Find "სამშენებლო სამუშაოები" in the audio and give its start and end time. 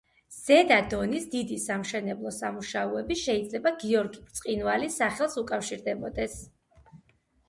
1.65-3.17